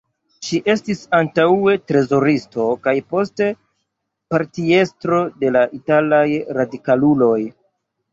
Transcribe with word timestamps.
Ŝi 0.45 0.59
estis 0.73 1.01
antaŭe 1.17 1.73
trezoristo 1.91 2.65
kaj 2.87 2.93
poste 3.15 3.49
partiestro 4.35 5.19
de 5.45 5.53
la 5.57 5.63
Italaj 5.81 6.23
Radikaluloj. 6.59 7.37